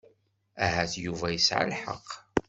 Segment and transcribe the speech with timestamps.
[0.65, 2.07] Ahat Yuba yesɛa lḥeqq.